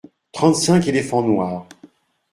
Trente-cinq 0.31 0.87
éléphants 0.87 1.21
noirs. 1.21 1.67